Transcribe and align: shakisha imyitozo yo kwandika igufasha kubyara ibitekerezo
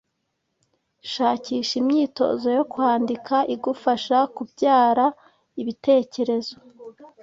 shakisha 1.11 1.73
imyitozo 1.81 2.47
yo 2.57 2.63
kwandika 2.71 3.35
igufasha 3.55 4.17
kubyara 4.35 5.05
ibitekerezo 5.61 6.55